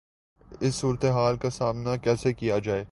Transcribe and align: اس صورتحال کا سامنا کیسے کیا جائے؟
اس 0.61 0.75
صورتحال 0.75 1.37
کا 1.37 1.49
سامنا 1.49 1.95
کیسے 1.95 2.33
کیا 2.33 2.57
جائے؟ 2.59 2.79